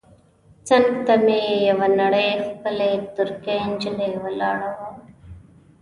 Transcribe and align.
څنګ 0.67 0.89
ته 1.05 1.13
مې 1.25 1.39
یوه 1.69 1.87
نرۍ 1.97 2.29
ښکلې 2.45 2.91
ترکۍ 3.15 3.59
نجلۍ 3.69 4.11
ولاړه 4.23 4.69
وه. 4.79 4.87